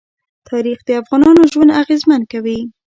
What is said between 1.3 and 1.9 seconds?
ژوند